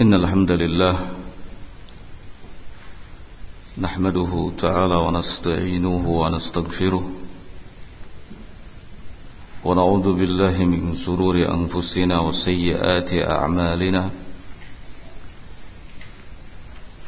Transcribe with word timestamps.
إن 0.00 0.14
الحمد 0.14 0.50
لله 0.50 1.10
نحمده 3.78 4.52
تعالى 4.58 4.94
ونستعينه 4.94 6.04
ونستغفره 6.08 7.10
ونعوذ 9.64 10.12
بالله 10.12 10.64
من 10.64 10.92
سرور 10.94 11.36
أنفسنا 11.54 12.18
وسيئات 12.20 13.12
أعمالنا 13.14 14.10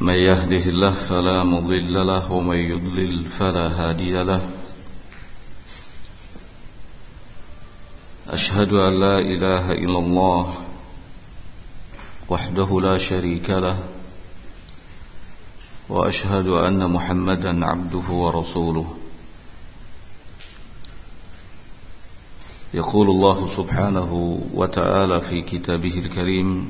من 0.00 0.14
يهده 0.14 0.64
الله 0.70 0.92
فلا 0.94 1.44
مضل 1.44 2.06
له 2.06 2.32
ومن 2.32 2.56
يضلل 2.56 3.24
فلا 3.24 3.66
هادي 3.68 4.22
له 4.22 4.50
أشهد 8.28 8.72
أن 8.72 9.00
لا 9.00 9.18
إله 9.18 9.72
إلا 9.72 9.98
الله 9.98 10.67
وحده 12.30 12.80
لا 12.80 12.98
شريك 12.98 13.50
له 13.50 13.78
وأشهد 15.88 16.46
أن 16.48 16.90
محمدا 16.90 17.66
عبده 17.66 18.08
ورسوله. 18.10 18.94
يقول 22.74 23.10
الله 23.10 23.46
سبحانه 23.46 24.40
وتعالى 24.54 25.20
في 25.20 25.40
كتابه 25.42 25.98
الكريم 25.98 26.68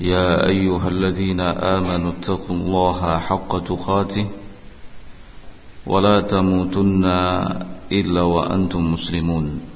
يا 0.00 0.46
أيها 0.46 0.88
الذين 0.88 1.40
آمنوا 1.40 2.12
اتقوا 2.20 2.56
الله 2.56 3.18
حق 3.18 3.64
تقاته 3.64 4.26
ولا 5.86 6.20
تموتن 6.20 7.04
إلا 7.92 8.22
وأنتم 8.22 8.92
مسلمون. 8.92 9.75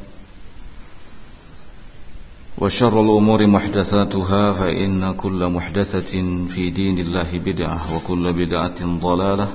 وشر 2.61 3.01
الأمور 3.01 3.47
محدثاتها 3.47 4.53
فإن 4.53 5.13
كل 5.13 5.47
محدثة 5.47 6.13
في 6.53 6.69
دين 6.69 6.99
الله 6.99 7.39
بدعة 7.45 7.95
وكل 7.95 8.33
بدعة 8.33 8.79
ضلالة 8.85 9.47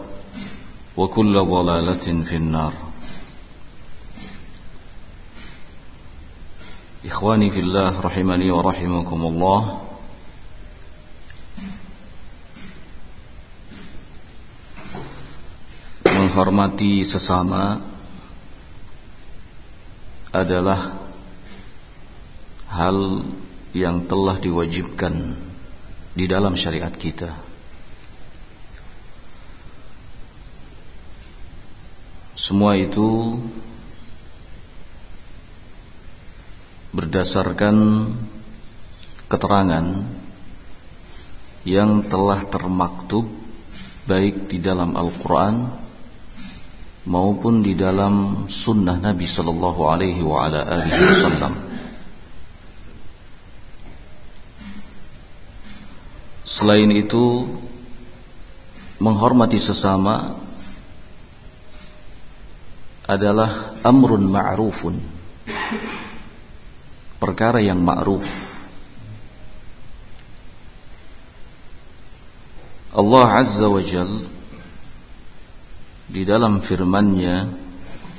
وكل 0.97 1.35
ضلالة 1.45 2.07
في 2.25 2.37
النار. 2.37 2.73
إخواني 7.07 7.51
في 7.51 7.61
الله 7.61 8.01
رحمني 8.01 8.51
ورحمكم 8.51 9.21
الله. 9.27 9.63
Menghormati 16.11 17.07
sesama 17.07 17.79
adalah 20.35 21.06
hal 22.77 23.25
yang 23.73 24.05
telah 24.05 24.37
diwajibkan 24.37 25.35
di 26.13 26.25
dalam 26.29 26.53
syariat 26.53 26.93
kita 26.93 27.47
Semua 32.47 32.79
itu 32.79 33.35
berdasarkan 36.95 38.07
keterangan 39.27 40.07
yang 41.67 42.07
telah 42.07 42.47
termaktub 42.47 43.27
baik 44.07 44.47
di 44.47 44.63
dalam 44.63 44.95
Al-Quran 44.95 45.67
maupun 47.11 47.67
di 47.67 47.75
dalam 47.75 48.47
Sunnah 48.47 49.03
Nabi 49.03 49.27
Sallallahu 49.27 49.81
Alaihi 49.91 50.23
Wasallam. 50.23 51.66
Selain 56.47 56.87
itu, 56.95 57.43
menghormati 59.03 59.59
sesama 59.59 60.39
adalah 63.11 63.75
amrun 63.83 64.31
ma'rufun. 64.31 64.95
Perkara 67.19 67.59
yang 67.59 67.83
ma'ruf. 67.83 68.55
Allah 72.95 73.29
Azza 73.43 73.67
wa 73.67 73.83
Jal 73.83 74.09
di 76.07 76.23
dalam 76.23 76.63
firman-Nya 76.63 77.37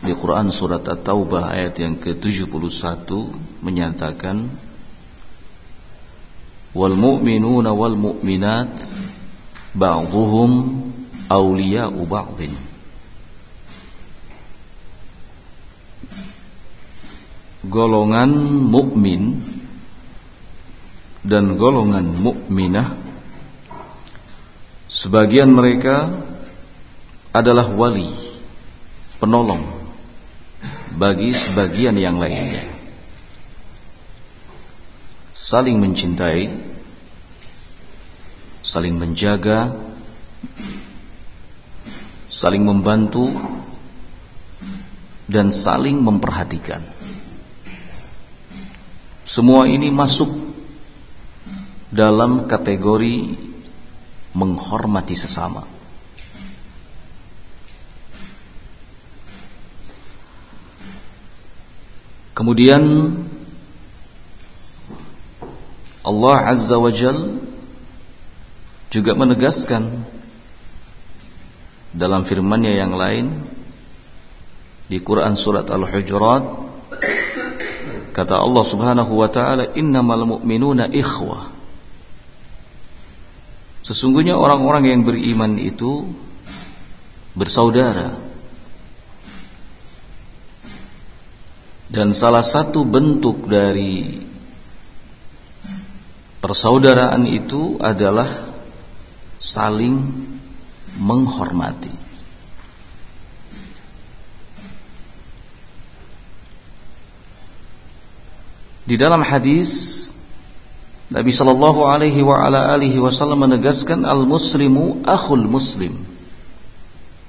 di 0.03 0.13
Quran 0.13 0.53
surat 0.53 0.85
At-Taubah 0.85 1.49
ayat 1.49 1.81
yang 1.81 1.97
ke-71 1.97 3.09
menyatakan 3.65 4.66
wal 6.77 6.93
mu'minuna 6.93 7.73
wal 7.73 7.97
mu'minat 7.97 8.85
ba'dhuhum 9.73 10.51
golongan 17.67 18.31
mukmin 18.61 19.41
dan 21.25 21.57
golongan 21.59 22.05
mukminah 22.15 22.95
sebagian 24.87 25.51
mereka 25.51 26.07
adalah 27.35 27.67
wali 27.73 28.07
penolong 29.19 29.61
bagi 30.97 31.35
sebagian 31.35 31.99
yang 31.99 32.17
lainnya. 32.17 32.65
Saling 35.37 35.77
mencintai 35.77 36.66
saling 38.67 38.99
menjaga 38.99 39.71
saling 42.27 42.67
membantu 42.67 43.31
dan 45.31 45.55
saling 45.55 46.03
memperhatikan 46.03 46.83
semua 49.23 49.71
ini 49.71 49.87
masuk 49.87 50.27
dalam 51.91 52.47
kategori 52.47 53.35
menghormati 54.35 55.15
sesama. 55.15 55.63
Kemudian 62.31 63.11
Allah 66.05 66.37
Azza 66.53 66.77
wa 66.77 66.93
Jal 66.93 67.46
juga 68.87 69.15
menegaskan 69.15 69.83
dalam 71.91 72.23
firman-Nya 72.23 72.73
yang 72.77 72.93
lain 72.95 73.25
di 74.87 75.03
Quran 75.03 75.35
surat 75.35 75.67
Al-Hujurat 75.67 76.67
Kata 78.17 78.41
Allah 78.41 78.65
Subhanahu 78.65 79.13
wa 79.13 79.29
taala, 79.29 79.77
"Innamal 79.77 80.25
mu'minuna 80.25 80.89
ikhwah." 80.89 81.53
Sesungguhnya 83.85 84.33
orang-orang 84.33 84.89
yang 84.89 85.01
beriman 85.05 85.61
itu 85.61 86.01
bersaudara. 87.37 88.17
Dan 91.93 92.17
salah 92.17 92.41
satu 92.41 92.81
bentuk 92.89 93.45
dari 93.45 94.17
persaudaraan 96.41 97.21
itu 97.29 97.77
adalah 97.77 98.46
saling 99.37 99.95
menghormati. 100.97 101.93
Di 108.87 108.95
dalam 108.95 109.19
hadis 109.19 110.09
Nabi 111.07 111.31
sallallahu 111.31 111.87
alaihi 111.87 112.19
wa 112.19 112.39
ala 112.43 112.75
alihi 112.75 112.99
wasallam 112.99 113.47
menegaskan 113.47 114.03
al-muslimu 114.03 115.07
akhul 115.07 115.47
muslim 115.47 115.95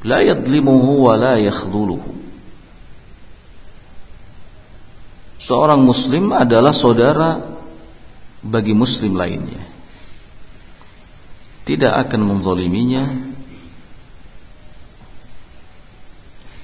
la 0.02 0.22
yadlimuhu 0.22 1.06
wa 1.06 1.14
la 1.18 1.34
yakhdhuluhu. 1.38 2.10
Seorang 5.38 5.82
muslim 5.82 6.34
adalah 6.34 6.74
saudara 6.74 7.38
bagi 8.42 8.74
muslim 8.74 9.14
lainnya. 9.14 9.77
Tidak 11.68 11.92
akan 11.92 12.20
menzaliminya 12.24 13.04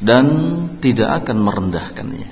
dan 0.00 0.26
tidak 0.80 1.24
akan 1.24 1.44
merendahkannya. 1.44 2.28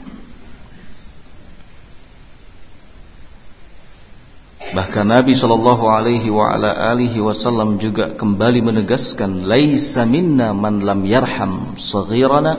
Bahkan 4.73 5.05
Nabi 5.05 5.37
Shallallahu 5.37 5.85
Alaihi 5.85 6.33
wa 6.33 6.49
ala 6.49 6.97
alihi 6.97 7.21
Wasallam 7.21 7.77
juga 7.77 8.17
kembali 8.17 8.65
menegaskan, 8.65 9.45
"Laisa 9.45 10.09
minna 10.09 10.57
man 10.57 10.81
lam 10.81 11.05
yarham 11.05 11.77
saghirana 11.77 12.57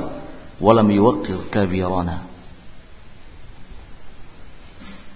wa 0.61 0.71
lam 0.77 0.93
yuwaqqir 0.93 1.49
kabirana." 1.49 2.32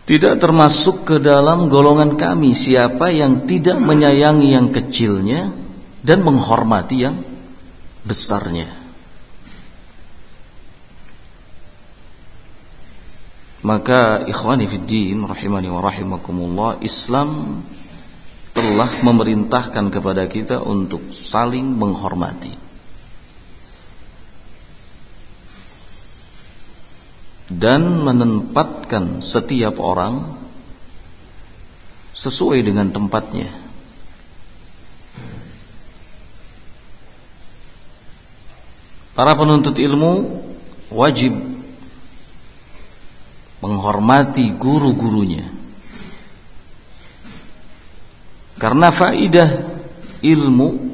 Tidak 0.07 0.39
termasuk 0.39 1.04
ke 1.04 1.15
dalam 1.19 1.68
golongan 1.68 2.15
kami 2.15 2.56
siapa 2.56 3.12
yang 3.12 3.44
tidak 3.44 3.75
menyayangi 3.75 4.56
yang 4.56 4.71
kecilnya 4.71 5.51
dan 6.00 6.24
menghormati 6.24 6.95
yang 7.04 7.15
besarnya. 8.07 8.71
Maka 13.68 14.24
ikhwani 14.24 14.63
fiddin 14.63 15.27
rahimani 15.27 15.68
wa 15.68 15.83
rahimakumullah 15.83 16.80
Islam 16.80 17.59
telah 18.56 19.04
memerintahkan 19.04 19.92
kepada 19.92 20.24
kita 20.31 20.63
untuk 20.63 21.12
saling 21.12 21.75
menghormati 21.75 22.68
dan 27.48 28.04
menempatkan 28.88 29.19
setiap 29.19 29.84
orang 29.84 30.24
sesuai 32.16 32.63
dengan 32.63 32.88
tempatnya. 32.89 33.51
Para 39.12 39.34
penuntut 39.34 39.75
ilmu 39.75 40.13
wajib 40.94 41.36
menghormati 43.60 44.56
guru-gurunya. 44.56 45.45
Karena 48.57 48.90
faidah 48.90 49.50
ilmu 50.22 50.87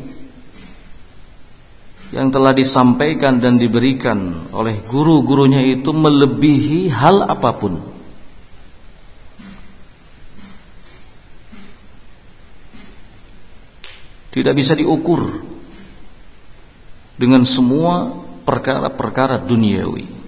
yang 2.13 2.29
telah 2.29 2.53
disampaikan 2.53 3.41
dan 3.41 3.57
diberikan 3.57 4.47
oleh 4.53 4.85
guru-gurunya 4.85 5.65
itu 5.65 5.89
melebihi 5.89 6.93
hal 6.93 7.25
apa 7.25 7.51
pun. 7.57 7.73
Tidak 14.29 14.53
bisa 14.53 14.77
diukur 14.77 15.25
dengan 17.17 17.41
semua 17.45 18.13
perkara-perkara 18.45 19.41
duniawi. 19.41 20.23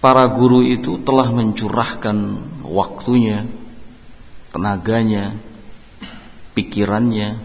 para 0.00 0.24
guru 0.32 0.64
itu 0.64 0.96
telah 1.04 1.28
mencurahkan 1.28 2.16
waktunya, 2.64 3.44
tenaganya, 4.50 5.34
pikirannya, 6.54 7.38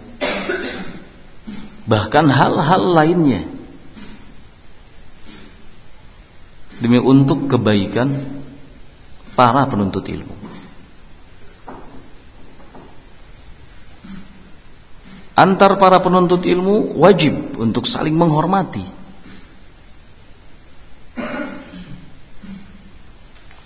bahkan 1.86 2.26
hal-hal 2.30 2.84
lainnya 2.98 3.46
demi 6.82 6.98
untuk 7.00 7.46
kebaikan 7.46 8.10
para 9.38 9.70
penuntut 9.70 10.06
ilmu. 10.10 10.36
Antar 15.36 15.76
para 15.76 16.00
penuntut 16.00 16.48
ilmu 16.48 16.96
wajib 16.96 17.60
untuk 17.60 17.84
saling 17.84 18.16
menghormati. 18.16 18.88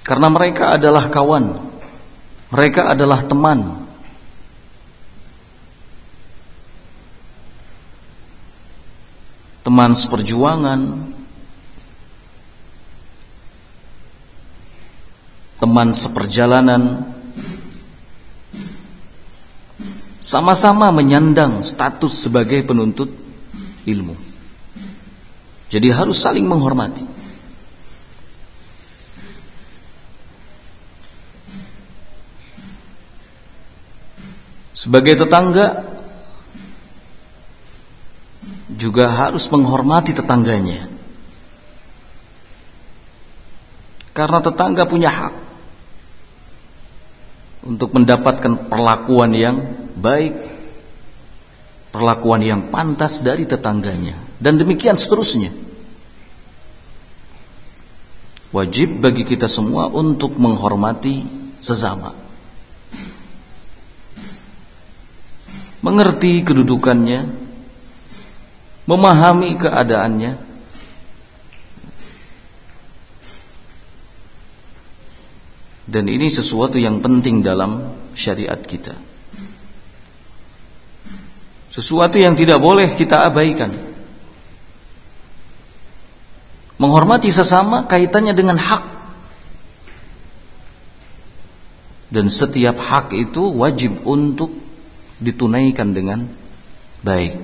Karena 0.01 0.25
mereka 0.33 0.73
adalah 0.73 1.05
kawan 1.13 1.68
Mereka 2.49 2.97
adalah 2.97 3.21
teman. 3.21 3.61
Teman 9.61 9.91
seperjuangan. 9.93 10.81
Teman 15.61 15.89
seperjalanan. 15.93 17.05
Sama-sama 20.25 20.89
menyandang 20.89 21.61
status 21.61 22.25
sebagai 22.25 22.65
penuntut 22.65 23.13
ilmu. 23.85 24.17
Jadi 25.69 25.93
harus 25.93 26.17
saling 26.17 26.49
menghormati 26.49 27.18
Sebagai 34.79 35.19
tetangga 35.19 35.83
juga 38.71 39.11
harus 39.11 39.43
menghormati 39.51 40.15
tetangganya. 40.15 40.87
Karena 44.15 44.39
tetangga 44.39 44.87
punya 44.87 45.11
hak 45.11 45.33
untuk 47.67 47.91
mendapatkan 47.91 48.71
perlakuan 48.71 49.35
yang 49.35 49.57
baik, 49.99 50.39
perlakuan 51.91 52.39
yang 52.39 52.71
pantas 52.71 53.19
dari 53.19 53.43
tetangganya 53.43 54.15
dan 54.39 54.55
demikian 54.55 54.95
seterusnya. 54.95 55.51
Wajib 58.55 59.03
bagi 59.03 59.27
kita 59.27 59.51
semua 59.51 59.91
untuk 59.91 60.39
menghormati 60.39 61.27
sesama. 61.59 62.28
Mengerti 65.79 66.43
kedudukannya, 66.43 67.29
memahami 68.83 69.55
keadaannya, 69.55 70.31
dan 75.89 76.05
ini 76.05 76.27
sesuatu 76.29 76.77
yang 76.77 77.01
penting 77.01 77.41
dalam 77.41 77.95
syariat 78.13 78.59
kita. 78.59 78.93
Sesuatu 81.69 82.17
yang 82.17 82.33
tidak 82.33 82.59
boleh 82.59 82.93
kita 82.97 83.29
abaikan. 83.29 83.69
Menghormati 86.81 87.29
sesama 87.29 87.85
kaitannya 87.85 88.33
dengan 88.33 88.57
hak. 88.57 88.83
Dan 92.09 92.25
setiap 92.25 92.81
hak 92.81 93.13
itu 93.13 93.53
wajib 93.53 94.01
untuk 94.01 94.49
ditunaikan 95.19 95.91
dengan 95.91 96.23
baik. 97.03 97.35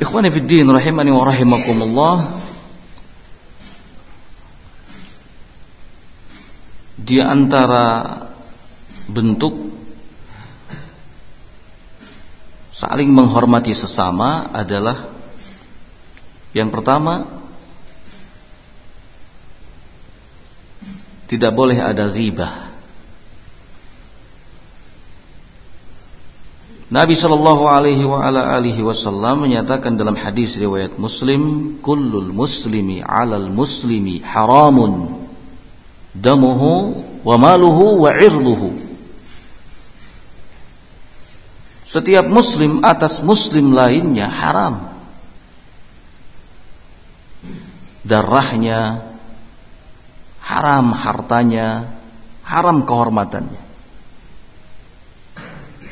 Ikhwani 0.00 0.28
fi 0.32 0.40
din 0.42 0.68
rahimani 0.68 1.10
wa 1.12 1.24
rahimakumullah. 1.24 2.16
Di 7.04 7.20
antara 7.20 8.16
bentuk 9.04 9.52
saling 12.72 13.12
menghormati 13.12 13.76
sesama 13.76 14.50
adalah 14.50 14.96
yang 16.56 16.72
pertama 16.72 17.43
Tidak 21.24 21.52
boleh 21.56 21.80
ada 21.80 22.08
ghibah. 22.12 22.74
Nabi 26.94 27.16
Shallallahu 27.16 27.64
Alaihi 27.66 28.84
Wasallam 28.84 29.48
menyatakan 29.48 29.98
dalam 29.98 30.14
hadis 30.14 30.60
riwayat 30.60 30.94
Muslim, 31.00 31.74
"Kullul 31.82 32.30
muslimi 32.30 33.02
'alal 33.02 33.50
muslimi 33.50 34.22
haramun 34.22 35.26
damuhu 36.14 36.94
wa 37.24 37.34
maluhu 37.40 38.04
wa 38.04 38.14
'irduhu." 38.14 38.84
Setiap 41.94 42.26
muslim 42.26 42.82
atas 42.82 43.22
muslim 43.22 43.70
lainnya 43.70 44.26
haram. 44.26 44.82
Darahnya 48.02 49.13
haram, 50.44 50.92
hartanya 50.92 51.88
haram 52.44 52.84
kehormatannya. 52.84 53.62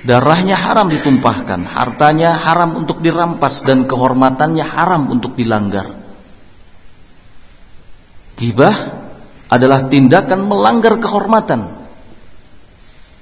Darahnya 0.02 0.58
haram 0.58 0.90
ditumpahkan, 0.90 1.62
hartanya 1.62 2.34
haram 2.34 2.74
untuk 2.74 2.98
dirampas 2.98 3.62
dan 3.62 3.86
kehormatannya 3.86 4.66
haram 4.66 5.08
untuk 5.14 5.38
dilanggar. 5.38 5.86
Gibah 8.34 8.74
adalah 9.46 9.86
tindakan 9.86 10.50
melanggar 10.50 10.98
kehormatan. 10.98 11.70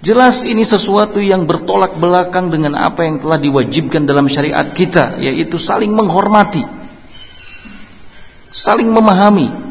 Jelas 0.00 0.48
ini 0.48 0.64
sesuatu 0.64 1.20
yang 1.20 1.44
bertolak 1.44 2.00
belakang 2.00 2.48
dengan 2.48 2.72
apa 2.72 3.04
yang 3.04 3.20
telah 3.20 3.36
diwajibkan 3.36 4.08
dalam 4.08 4.24
syariat 4.32 4.64
kita, 4.72 5.20
yaitu 5.20 5.60
saling 5.60 5.92
menghormati, 5.92 6.64
saling 8.48 8.88
memahami, 8.88 9.69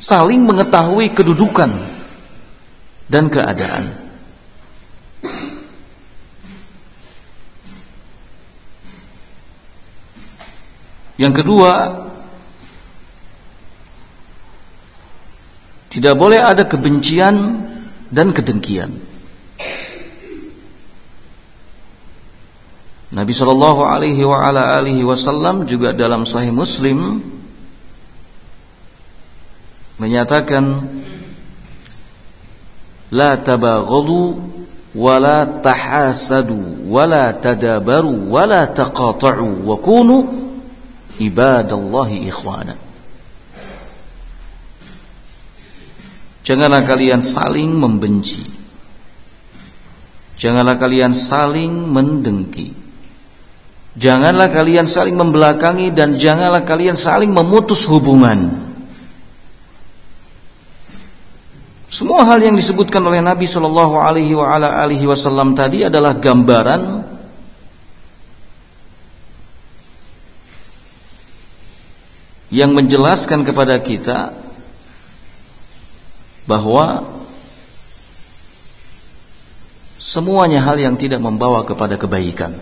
saling 0.00 0.42
mengetahui 0.48 1.12
kedudukan 1.12 1.68
dan 3.06 3.28
keadaan. 3.28 3.84
Yang 11.20 11.44
kedua, 11.44 11.72
tidak 15.92 16.16
boleh 16.16 16.40
ada 16.40 16.64
kebencian 16.64 17.60
dan 18.08 18.32
kedengkian. 18.32 18.88
Nabi 23.10 23.34
Shallallahu 23.36 23.82
Alaihi 23.84 25.02
Wasallam 25.04 25.68
juga 25.68 25.92
dalam 25.92 26.24
Sahih 26.24 26.54
Muslim 26.54 27.20
menyatakan 30.00 30.64
la 33.12 33.36
tabaghadu 33.36 34.40
wa 34.96 35.14
la 35.20 35.44
tahasadu 35.60 36.88
wa 36.88 37.04
la 37.04 37.36
tadabaru 37.36 38.32
wa 38.32 38.48
la 38.48 38.64
taqata'u 38.64 39.68
wa 39.68 39.76
kunu 39.76 40.16
ibadallahi 41.20 42.26
ikhwana. 42.26 42.74
Janganlah 46.40 46.82
kalian 46.88 47.20
saling 47.20 47.76
membenci. 47.76 48.42
Janganlah 50.40 50.80
kalian 50.80 51.12
saling 51.12 51.92
mendengki. 51.92 52.72
Janganlah 54.00 54.48
kalian 54.48 54.88
saling 54.88 55.20
membelakangi 55.20 55.92
dan 55.92 56.16
janganlah 56.16 56.64
kalian 56.64 56.96
saling 56.96 57.28
memutus 57.28 57.84
hubungan. 57.84 58.69
Semua 62.00 62.24
hal 62.24 62.40
yang 62.40 62.56
disebutkan 62.56 63.04
oleh 63.04 63.20
Nabi 63.20 63.44
Shallallahu 63.44 64.00
Alaihi 64.00 65.04
Wasallam 65.04 65.52
tadi 65.52 65.84
adalah 65.84 66.16
gambaran 66.16 67.04
yang 72.48 72.72
menjelaskan 72.72 73.44
kepada 73.44 73.76
kita 73.84 74.32
bahwa 76.48 77.04
semuanya 80.00 80.64
hal 80.64 80.80
yang 80.80 80.96
tidak 80.96 81.20
membawa 81.20 81.68
kepada 81.68 82.00
kebaikan 82.00 82.56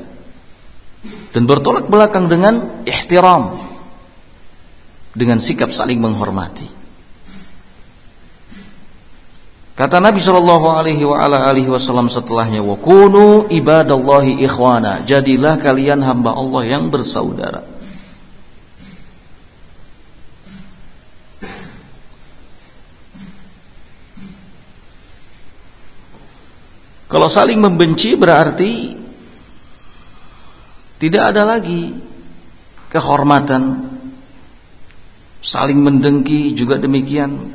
dan 1.30 1.46
bertolak 1.46 1.86
belakang 1.86 2.26
dengan 2.26 2.82
ihtiram 2.82 3.54
dengan 5.14 5.38
sikap 5.38 5.70
saling 5.70 6.02
menghormati. 6.02 6.77
Kata 9.78 10.02
Nabi 10.02 10.18
Shallallahu 10.18 10.66
Alaihi 10.74 11.70
Wasallam 11.70 12.10
setelahnya, 12.10 12.66
wakunu 12.66 13.46
ibadallahi 13.46 14.42
ikhwana. 14.42 15.06
Jadilah 15.06 15.54
kalian 15.54 16.02
hamba 16.02 16.34
Allah 16.34 16.66
yang 16.66 16.90
bersaudara. 16.90 17.62
Kalau 27.06 27.30
saling 27.30 27.62
membenci 27.62 28.18
berarti 28.18 28.98
tidak 30.98 31.22
ada 31.30 31.54
lagi 31.54 31.94
kehormatan. 32.90 33.94
Saling 35.38 35.78
mendengki 35.78 36.50
juga 36.50 36.82
demikian. 36.82 37.54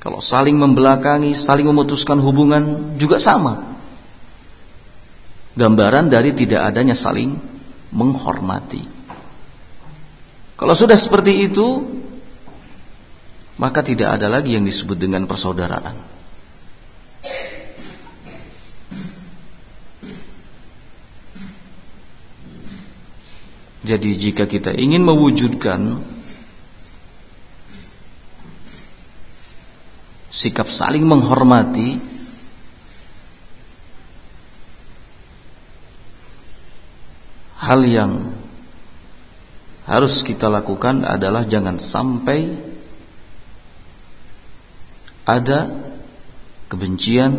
Kalau 0.00 0.16
saling 0.24 0.56
membelakangi, 0.56 1.36
saling 1.36 1.68
memutuskan 1.68 2.16
hubungan 2.24 2.96
juga 2.96 3.20
sama. 3.20 3.60
Gambaran 5.52 6.08
dari 6.08 6.32
tidak 6.32 6.72
adanya 6.72 6.96
saling 6.96 7.36
menghormati. 7.92 8.80
Kalau 10.56 10.72
sudah 10.72 10.96
seperti 10.96 11.44
itu, 11.44 11.84
maka 13.60 13.84
tidak 13.84 14.16
ada 14.16 14.32
lagi 14.32 14.56
yang 14.56 14.64
disebut 14.64 14.96
dengan 14.96 15.28
persaudaraan. 15.28 15.92
Jadi 23.84 24.10
jika 24.16 24.48
kita 24.48 24.72
ingin 24.72 25.04
mewujudkan 25.04 26.00
sikap 30.40 30.72
saling 30.72 31.04
menghormati 31.04 32.00
hal 37.60 37.84
yang 37.84 38.32
harus 39.84 40.24
kita 40.24 40.48
lakukan 40.48 41.04
adalah 41.04 41.44
jangan 41.44 41.76
sampai 41.76 42.48
ada 45.28 45.68
kebencian 46.72 47.36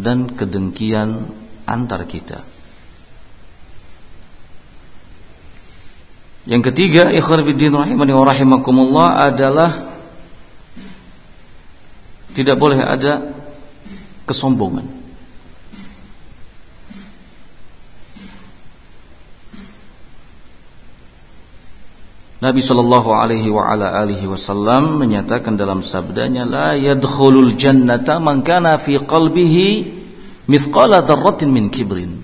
dan 0.00 0.32
kedengkian 0.32 1.28
antar 1.68 2.08
kita. 2.08 2.40
Yang 6.48 6.72
ketiga, 6.72 7.12
ikhwan 7.12 7.44
fillah 7.44 7.84
rahimakumullah 8.24 9.28
adalah 9.28 9.97
tidak 12.38 12.54
boleh 12.54 12.78
ada 12.78 13.34
kesombongan. 14.22 14.86
Nabi 22.38 22.62
sallallahu 22.62 23.10
alaihi 23.10 23.50
wa 23.50 23.66
ala 23.66 23.98
alihi 23.98 24.30
wasallam 24.30 25.02
menyatakan 25.02 25.58
dalam 25.58 25.82
sabdanya 25.82 26.46
la 26.46 26.78
yadkhulul 26.78 27.58
jannata 27.58 28.22
man 28.22 28.46
kana 28.46 28.78
fi 28.78 28.94
qalbihi 29.02 29.98
mithqala 30.46 31.02
dzarratin 31.02 31.50
min 31.50 31.66
kibrin 31.66 32.14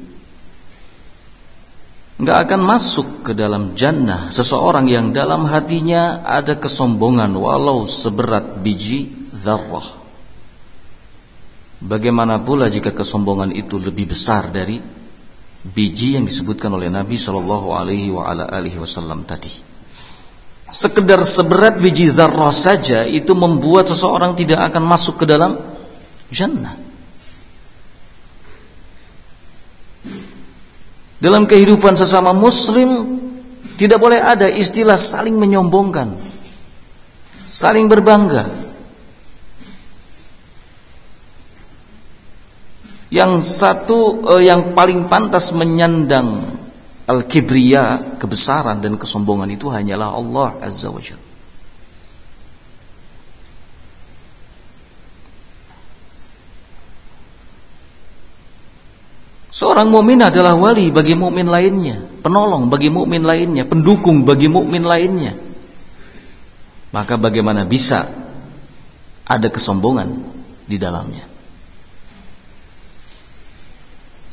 nggak 2.14 2.38
akan 2.46 2.60
masuk 2.62 3.26
ke 3.26 3.32
dalam 3.34 3.74
jannah 3.74 4.30
seseorang 4.30 4.86
yang 4.86 5.10
dalam 5.10 5.50
hatinya 5.50 6.22
ada 6.22 6.54
kesombongan 6.62 7.34
walau 7.34 7.82
seberat 7.82 8.62
biji 8.62 9.10
zarrah. 9.34 10.03
Bagaimana 11.84 12.40
pula 12.40 12.72
jika 12.72 12.96
kesombongan 12.96 13.52
itu 13.52 13.76
lebih 13.76 14.08
besar 14.16 14.48
dari 14.48 14.80
biji 15.64 16.16
yang 16.16 16.24
disebutkan 16.24 16.72
oleh 16.72 16.88
Nabi 16.88 17.20
Shallallahu 17.20 17.76
Alaihi 17.76 18.08
Wasallam 18.80 19.28
tadi? 19.28 19.52
Sekedar 20.72 21.20
seberat 21.28 21.76
biji 21.76 22.08
zarrah 22.08 22.56
saja 22.56 23.04
itu 23.04 23.36
membuat 23.36 23.84
seseorang 23.92 24.32
tidak 24.32 24.72
akan 24.72 24.80
masuk 24.80 25.20
ke 25.20 25.24
dalam 25.28 25.60
jannah. 26.32 26.72
Dalam 31.20 31.44
kehidupan 31.44 32.00
sesama 32.00 32.32
muslim 32.32 33.20
tidak 33.76 34.00
boleh 34.00 34.24
ada 34.24 34.48
istilah 34.48 34.96
saling 34.96 35.36
menyombongkan. 35.36 36.16
Saling 37.44 37.92
berbangga. 37.92 38.63
Yang 43.14 43.46
satu 43.46 44.26
eh, 44.34 44.50
yang 44.50 44.74
paling 44.74 45.06
pantas 45.06 45.54
menyandang 45.54 46.42
al-kibriya, 47.06 48.18
kebesaran 48.18 48.82
dan 48.82 48.98
kesombongan 48.98 49.54
itu 49.54 49.70
hanyalah 49.70 50.18
Allah 50.18 50.48
Azza 50.58 50.90
wa 50.90 50.98
Jalla. 50.98 51.22
Seorang 59.54 59.86
mukmin 59.86 60.18
adalah 60.18 60.58
wali 60.58 60.90
bagi 60.90 61.14
mukmin 61.14 61.46
lainnya, 61.46 62.02
penolong 62.18 62.66
bagi 62.66 62.90
mukmin 62.90 63.22
lainnya, 63.22 63.62
pendukung 63.62 64.26
bagi 64.26 64.50
mukmin 64.50 64.82
lainnya. 64.82 65.38
Maka 66.90 67.14
bagaimana 67.14 67.62
bisa 67.62 68.10
ada 69.22 69.46
kesombongan 69.46 70.10
di 70.66 70.74
dalamnya? 70.74 71.33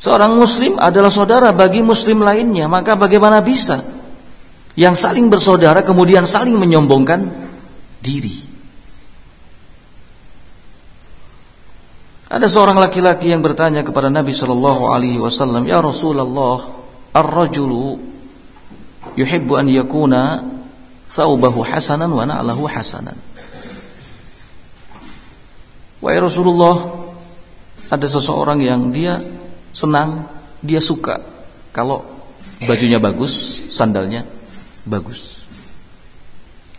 Seorang 0.02 0.34
muslim 0.34 0.82
adalah 0.82 1.14
saudara 1.14 1.54
bagi 1.54 1.78
muslim 1.78 2.26
lainnya, 2.26 2.66
maka 2.66 2.98
bagaimana 2.98 3.38
bisa 3.38 3.86
yang 4.74 4.98
saling 4.98 5.30
bersaudara 5.30 5.86
kemudian 5.86 6.26
saling 6.26 6.58
menyombongkan 6.58 7.30
diri? 8.02 8.50
Ada 12.26 12.50
seorang 12.50 12.82
laki-laki 12.82 13.30
yang 13.30 13.46
bertanya 13.46 13.86
kepada 13.86 14.10
Nabi 14.10 14.34
Shallallahu 14.34 14.90
Alaihi 14.90 15.22
Wasallam, 15.22 15.70
Ya 15.70 15.78
Rasulullah, 15.78 16.66
ar-rajulu 17.14 18.02
yuhibbu 19.14 19.54
an 19.54 19.70
yakuna 19.70 20.42
thawbahu 21.14 21.62
hasanan 21.62 22.10
wa 22.10 22.26
na'lahu 22.26 22.66
hasanan. 22.66 23.14
Wahai 26.02 26.18
Rasulullah, 26.18 27.06
ada 27.86 28.06
seseorang 28.10 28.58
yang 28.58 28.90
dia 28.90 29.22
senang, 29.72 30.28
dia 30.62 30.78
suka 30.78 31.18
kalau 31.72 32.04
bajunya 32.62 33.02
bagus, 33.02 33.32
sandalnya 33.74 34.28
bagus. 34.86 35.48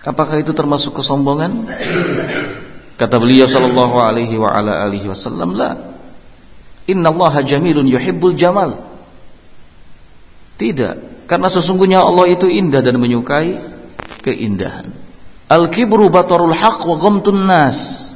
Apakah 0.04 0.40
itu 0.40 0.52
termasuk 0.52 1.00
kesombongan? 1.00 1.68
Kata 3.00 3.18
beliau 3.18 3.48
sallallahu 3.48 3.98
alaihi 4.04 4.36
wa 4.36 4.52
ala 4.52 4.86
alihi 4.86 5.10
wasallam, 5.10 5.56
"La. 5.58 5.74
Innallaha 6.86 7.42
jamilun 7.42 7.88
yuhibbul 7.88 8.36
jamal." 8.36 8.78
Tidak, 10.60 11.26
karena 11.26 11.48
sesungguhnya 11.50 12.04
Allah 12.04 12.30
itu 12.30 12.46
indah 12.46 12.84
dan 12.84 13.00
menyukai 13.02 13.58
keindahan. 14.22 14.92
Al-kibru 15.50 16.08
batarul 16.08 16.54
haq 16.54 16.86
wa 16.86 16.96
ghamtun 17.00 17.50
nas. 17.50 18.13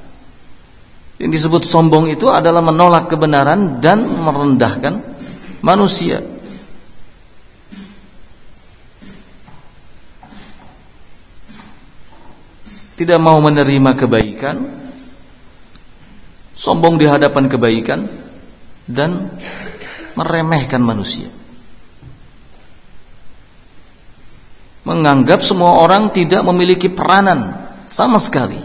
Yang 1.18 1.32
disebut 1.42 1.62
sombong 1.66 2.14
itu 2.14 2.30
adalah 2.30 2.62
menolak 2.62 3.10
kebenaran 3.10 3.82
dan 3.82 4.06
merendahkan 4.06 5.02
manusia. 5.66 6.22
tidak 12.98 13.22
mau 13.22 13.38
menerima 13.38 13.94
kebaikan, 13.94 14.58
sombong 16.58 16.98
di 16.98 17.06
hadapan 17.06 17.46
kebaikan 17.46 18.10
dan 18.90 19.38
meremehkan 20.18 20.82
manusia. 20.82 21.30
Menganggap 24.82 25.46
semua 25.46 25.78
orang 25.78 26.10
tidak 26.10 26.42
memiliki 26.42 26.90
peranan 26.90 27.54
sama 27.86 28.18
sekali. 28.18 28.58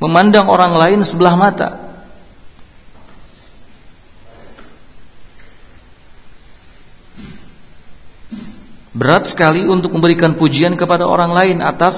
Memandang 0.00 0.48
orang 0.48 0.72
lain 0.80 1.00
sebelah 1.04 1.36
mata. 1.36 1.76
Berat 8.96 9.28
sekali 9.28 9.64
untuk 9.64 9.92
memberikan 9.96 10.36
pujian 10.36 10.76
kepada 10.76 11.04
orang 11.04 11.32
lain 11.32 11.56
atas 11.60 11.96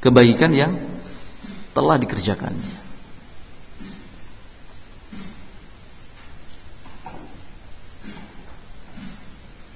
kebaikan 0.00 0.52
yang 0.56 0.72
telah 1.76 2.00
dikerjakannya. 2.00 2.88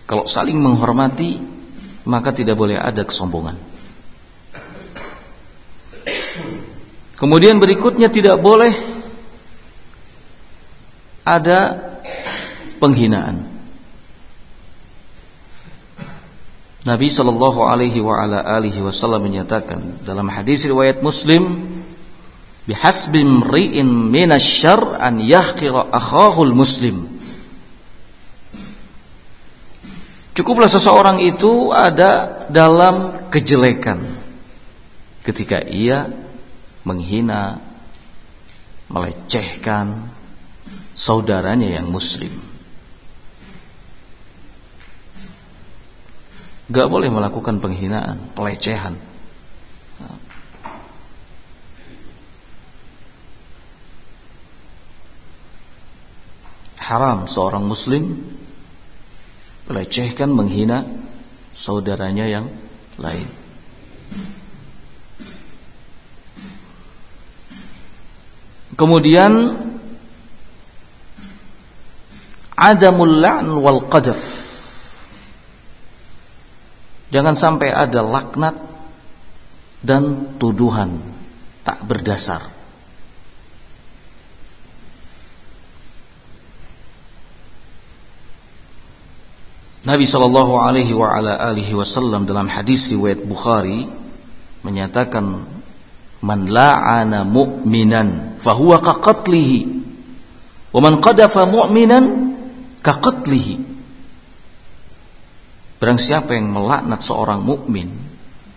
Kalau 0.08 0.26
saling 0.26 0.58
menghormati, 0.58 1.38
maka 2.02 2.34
tidak 2.34 2.58
boleh 2.58 2.74
ada 2.74 3.06
kesombongan. 3.06 3.69
Kemudian 7.20 7.60
berikutnya 7.60 8.08
tidak 8.08 8.40
boleh 8.40 8.72
ada 11.20 11.76
penghinaan. 12.80 13.44
Nabi 16.80 17.12
Shallallahu 17.12 17.60
Alaihi 17.60 18.00
Wasallam 18.80 19.28
menyatakan 19.28 20.00
dalam 20.00 20.32
hadis 20.32 20.64
riwayat 20.64 21.04
Muslim, 21.04 21.60
bihasbi 22.64 23.20
mri'in 23.20 23.84
minasyar 23.84 24.96
an 24.96 25.20
yahqira 25.20 25.92
akhahul 25.92 26.56
muslim. 26.56 27.04
Cukuplah 30.32 30.72
seseorang 30.72 31.20
itu 31.20 31.68
ada 31.68 32.48
dalam 32.48 33.28
kejelekan 33.28 34.00
ketika 35.20 35.60
ia 35.68 36.08
menghina, 36.84 37.60
melecehkan 38.90 40.10
saudaranya 40.96 41.80
yang 41.80 41.88
muslim. 41.88 42.32
Gak 46.70 46.86
boleh 46.86 47.10
melakukan 47.10 47.58
penghinaan, 47.58 48.30
pelecehan. 48.34 48.94
Haram 56.78 57.30
seorang 57.30 57.66
muslim 57.66 58.18
melecehkan, 59.70 60.30
menghina 60.30 60.82
saudaranya 61.54 62.26
yang 62.26 62.46
lain. 62.98 63.39
Kemudian 68.78 69.32
adamul 72.54 73.14
la'n 73.18 73.46
wal 73.58 73.82
qadaf 73.90 74.40
Jangan 77.10 77.34
sampai 77.34 77.74
ada 77.74 78.06
laknat 78.06 78.54
dan 79.82 80.36
tuduhan 80.38 81.02
tak 81.66 81.82
berdasar. 81.82 82.46
Nabi 89.80 90.04
Shallallahu 90.06 90.60
Alaihi 90.60 90.92
wa 90.94 91.10
ala 91.10 91.40
alihi 91.50 91.74
Wasallam 91.74 92.28
dalam 92.28 92.46
hadis 92.46 92.92
riwayat 92.92 93.26
Bukhari 93.26 93.88
menyatakan 94.62 95.40
man 96.20 96.48
la'ana 96.48 97.24
mu'minan 97.24 98.40
fahuwa 98.40 98.80
kaqatlihi 98.84 99.60
wa 100.72 100.80
man 100.84 101.00
qadafa 101.00 101.48
mu'minan 101.48 102.04
kaqatlihi 102.84 103.70
Barang 105.80 105.96
siapa 105.96 106.36
yang 106.36 106.52
melaknat 106.52 107.00
seorang 107.00 107.40
mukmin, 107.40 107.88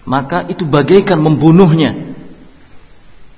maka 0.04 0.43
itu 0.43 0.67
bagaikan 0.67 1.23
membunuhnya. 1.23 1.95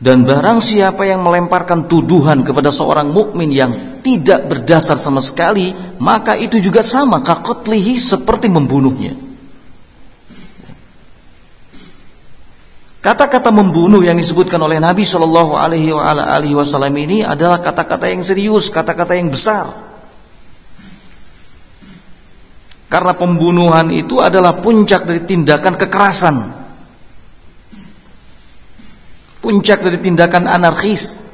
Dan 0.02 0.26
barang 0.26 0.58
siapa 0.58 1.06
yang 1.06 1.22
melemparkan 1.22 1.86
tuduhan 1.86 2.42
kepada 2.42 2.74
seorang 2.74 3.14
mukmin 3.14 3.54
yang 3.54 4.02
tidak 4.02 4.50
berdasar 4.50 4.98
sama 4.98 5.22
sekali, 5.22 5.70
maka 6.02 6.34
itu 6.34 6.58
juga 6.58 6.82
sama 6.82 7.22
kakotlihi 7.22 7.94
seperti 7.94 8.50
membunuhnya. 8.50 9.14
Kata-kata 13.06 13.54
membunuh 13.54 14.02
yang 14.02 14.18
disebutkan 14.18 14.58
oleh 14.58 14.82
Nabi 14.82 15.06
Shallallahu 15.06 15.54
Alaihi 15.54 16.58
Wasallam 16.58 16.90
ini 16.98 17.22
adalah 17.22 17.62
kata-kata 17.62 18.10
yang 18.10 18.26
serius, 18.26 18.74
kata-kata 18.74 19.14
yang 19.14 19.30
besar. 19.30 19.70
Karena 22.90 23.14
pembunuhan 23.14 23.94
itu 23.94 24.18
adalah 24.18 24.58
puncak 24.58 25.06
dari 25.06 25.22
tindakan 25.22 25.78
kekerasan. 25.78 26.36
Puncak 29.38 29.86
dari 29.86 30.02
tindakan 30.02 30.50
anarkis. 30.50 31.30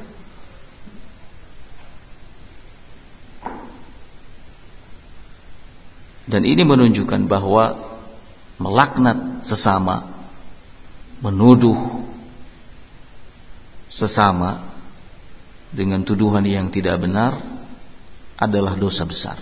Dan 6.28 6.44
ini 6.44 6.68
menunjukkan 6.68 7.24
bahwa 7.24 7.80
melaknat 8.60 9.40
sesama, 9.40 10.11
menuduh 11.22 11.78
sesama 13.86 14.58
dengan 15.70 16.02
tuduhan 16.02 16.42
yang 16.44 16.68
tidak 16.68 16.98
benar 16.98 17.38
adalah 18.36 18.74
dosa 18.74 19.06
besar. 19.06 19.38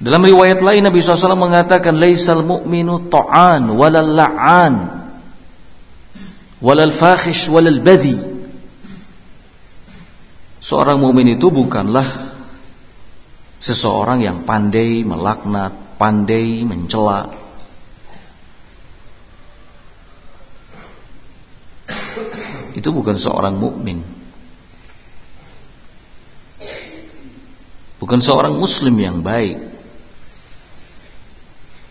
Dalam 0.00 0.24
riwayat 0.24 0.64
lain 0.64 0.80
Nabi 0.80 1.04
SAW 1.04 1.36
mengatakan 1.36 1.92
laisal 2.00 2.40
mu'minu 2.40 3.12
ta'an 3.12 3.68
walal 3.68 4.16
la'an 4.16 4.74
walal 6.64 6.88
fakhish 6.88 7.52
walal 7.52 7.84
badhi 7.84 8.16
Seorang 10.60 11.00
mukmin 11.00 11.34
itu 11.34 11.48
bukanlah 11.48 12.29
seseorang 13.60 14.24
yang 14.24 14.42
pandai 14.48 15.04
melaknat, 15.04 16.00
pandai 16.00 16.64
mencela. 16.64 17.28
Itu 22.72 22.88
bukan 22.96 23.20
seorang 23.20 23.60
mukmin. 23.60 24.00
Bukan 28.00 28.18
seorang 28.24 28.56
muslim 28.56 28.96
yang 28.96 29.20
baik. 29.20 29.60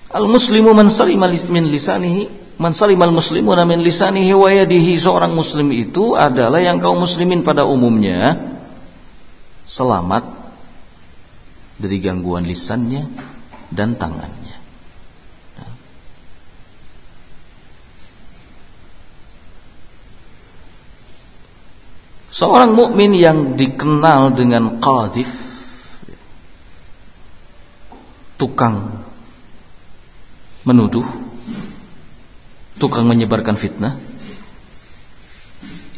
Al-muslimu 0.10 0.73
man 0.73 0.89
salima 0.89 1.29
min 1.29 1.69
lisanihi 1.69 2.49
man 2.60 2.75
salimal 2.75 3.13
muslimuna 3.13 3.63
min 3.63 3.79
lisanihi 3.79 4.36
wa 4.36 4.51
yadihi 4.51 4.97
seorang 4.99 5.32
muslim 5.32 5.71
itu 5.71 6.17
adalah 6.17 6.60
yang 6.60 6.82
kaum 6.82 6.99
muslimin 6.99 7.39
pada 7.39 7.63
umumnya 7.63 8.36
selamat 9.63 10.38
dari 11.79 11.97
gangguan 12.03 12.43
lisannya 12.43 13.07
dan 13.71 13.95
tangannya. 13.95 14.59
Seorang 22.29 22.71
mukmin 22.71 23.15
yang 23.15 23.57
dikenal 23.57 24.31
dengan 24.31 24.79
qadif 24.79 25.27
tukang 28.39 29.03
menuduh, 30.63 31.03
tukang 32.79 33.03
menyebarkan 33.11 33.59
fitnah, 33.59 33.91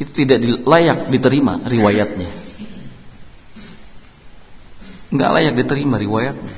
itu 0.02 0.26
tidak 0.26 0.42
layak 0.66 1.06
diterima 1.14 1.62
riwayatnya. 1.62 2.41
Enggak 5.12 5.30
layak 5.36 5.54
diterima 5.60 6.00
riwayatnya. 6.00 6.56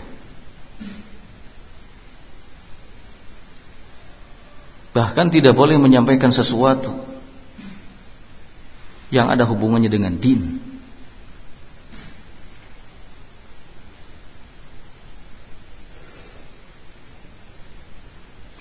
Bahkan 4.94 5.26
tidak 5.34 5.58
boleh 5.58 5.74
menyampaikan 5.74 6.30
sesuatu 6.30 6.94
yang 9.10 9.26
ada 9.26 9.42
hubungannya 9.42 9.90
dengan 9.90 10.14
din. 10.14 10.62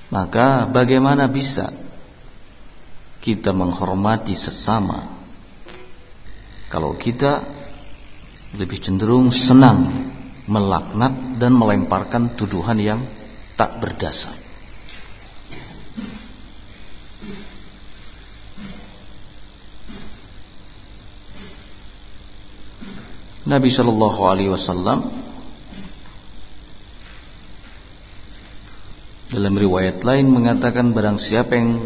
Maka 0.10 0.66
bagaimana 0.70 1.30
bisa 1.30 1.70
kita 3.22 3.54
menghormati 3.54 4.34
sesama 4.34 5.06
kalau 6.70 6.98
kita 6.98 7.46
lebih 8.54 8.78
cenderung 8.78 9.34
senang 9.34 10.10
melaknat 10.46 11.40
dan 11.42 11.56
melemparkan 11.56 12.36
tuduhan 12.38 12.78
yang 12.78 13.02
tak 13.58 13.82
berdasar. 13.82 14.36
Nabi 23.44 23.68
Shallallahu 23.68 24.20
Alaihi 24.24 24.52
Wasallam 24.56 25.24
Dalam 29.34 29.58
riwayat 29.58 30.06
lain 30.06 30.30
mengatakan 30.30 30.94
barang 30.94 31.18
siapa 31.18 31.58
yang 31.58 31.82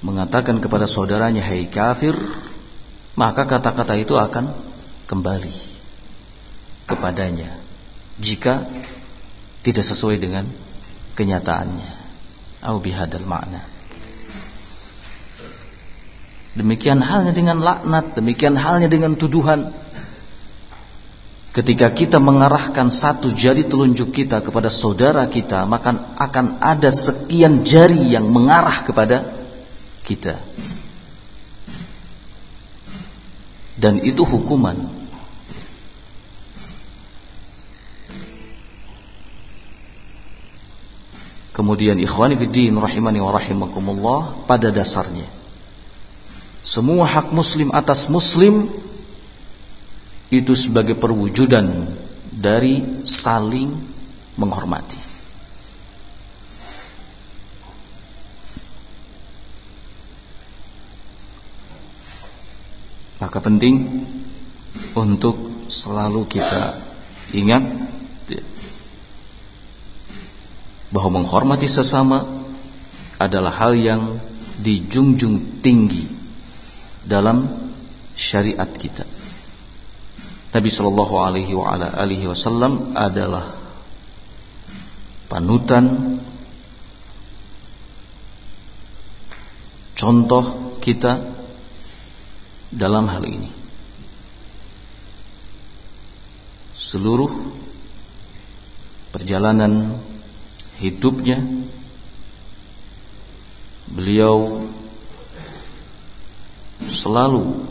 mengatakan 0.00 0.56
kepada 0.56 0.88
saudaranya 0.88 1.44
hai 1.44 1.68
kafir, 1.68 2.16
maka 3.18 3.50
kata-kata 3.50 3.98
itu 3.98 4.14
akan 4.14 4.54
kembali 5.10 5.54
kepadanya 6.86 7.50
jika 8.22 8.62
tidak 9.66 9.82
sesuai 9.82 10.22
dengan 10.22 10.46
kenyataannya. 11.18 11.90
Au 12.62 12.78
bihadal 12.78 13.26
makna. 13.26 13.62
Demikian 16.54 16.98
halnya 16.98 17.30
dengan 17.30 17.62
laknat, 17.62 18.18
demikian 18.18 18.58
halnya 18.58 18.90
dengan 18.90 19.14
tuduhan. 19.14 19.70
Ketika 21.54 21.90
kita 21.90 22.22
mengarahkan 22.22 22.86
satu 22.86 23.34
jari 23.34 23.66
telunjuk 23.66 24.14
kita 24.14 24.42
kepada 24.42 24.70
saudara 24.70 25.26
kita, 25.26 25.66
maka 25.66 26.14
akan 26.18 26.62
ada 26.62 26.90
sekian 26.90 27.66
jari 27.66 28.14
yang 28.14 28.30
mengarah 28.30 28.82
kepada 28.86 29.26
kita. 30.02 30.38
Dan 33.78 34.02
itu 34.02 34.26
hukuman. 34.26 34.74
Kemudian 41.54 41.98
ikhwani 41.98 42.34
fiddin 42.38 42.74
rahimani 42.78 43.18
wa 43.22 43.34
rahimakumullah 43.34 44.46
pada 44.46 44.70
dasarnya 44.70 45.38
semua 46.68 47.08
hak 47.08 47.32
muslim 47.32 47.72
atas 47.72 48.12
muslim 48.12 48.68
itu 50.28 50.52
sebagai 50.52 50.92
perwujudan 51.00 51.64
dari 52.28 53.00
saling 53.08 53.72
menghormati. 54.36 55.07
Maka 63.28 63.44
penting 63.44 63.84
untuk 64.96 65.68
selalu 65.68 66.24
kita 66.32 66.80
ingat 67.36 67.60
bahwa 70.88 71.20
menghormati 71.20 71.68
sesama 71.68 72.24
adalah 73.20 73.52
hal 73.52 73.76
yang 73.76 74.16
dijunjung 74.56 75.60
tinggi 75.60 76.08
dalam 77.04 77.44
syariat 78.16 78.72
kita. 78.72 79.04
Nabi 80.48 80.72
Shallallahu 80.72 81.14
Alaihi 81.20 82.24
Wasallam 82.32 82.96
adalah 82.96 83.44
panutan 85.28 86.16
contoh 89.92 90.72
kita 90.80 91.37
dalam 92.68 93.08
hal 93.08 93.24
ini. 93.24 93.50
Seluruh 96.72 97.32
perjalanan 99.10 99.98
hidupnya 100.78 101.42
beliau 103.88 104.62
selalu 106.86 107.66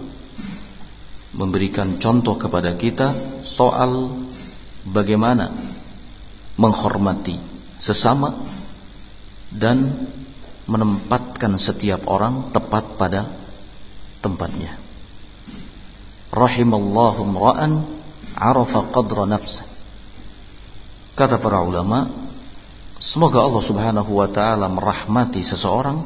memberikan 1.37 2.01
contoh 2.01 2.35
kepada 2.35 2.73
kita 2.73 3.41
soal 3.45 4.11
bagaimana 4.83 5.53
menghormati 6.57 7.37
sesama 7.77 8.33
dan 9.53 9.93
menempatkan 10.67 11.55
setiap 11.55 12.09
orang 12.09 12.51
tepat 12.51 12.97
pada 12.99 13.21
tempatnya. 14.19 14.86
Rahimallahu 16.33 17.21
ra'an 17.35 17.83
arafa 18.35 18.91
qadra 18.91 19.25
nafsa. 19.25 19.63
Kata 21.17 21.41
para 21.41 21.65
ulama, 21.65 22.05
semoga 23.01 23.41
Allah 23.41 23.63
Subhanahu 23.63 24.11
wa 24.21 24.29
taala 24.29 24.69
merahmati 24.69 25.41
seseorang 25.41 25.97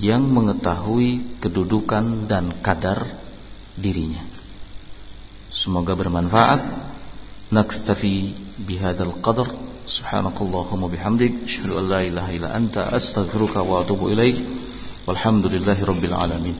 yang 0.00 0.24
mengetahui 0.24 1.36
kedudukan 1.42 2.24
dan 2.24 2.48
kadar 2.64 3.04
dirinya. 3.76 4.24
Semoga 5.52 5.92
bermanfaat. 5.92 6.60
Naktafi 7.52 8.32
bihadzal 8.56 9.20
qadar. 9.20 9.52
Subhanakallahumma 9.84 10.88
bihamdik 10.88 11.44
asyhadu 11.44 11.76
an 11.76 11.84
la 11.92 12.00
ilaha 12.00 12.30
illa 12.32 12.48
anta 12.56 12.88
astaghfiruka 12.88 13.60
wa 13.60 13.84
atubu 13.84 14.08
ilaik. 14.08 14.40
Walhamdulillahi 15.04 15.82
rabbil 15.84 16.16
alamin. 16.16 16.50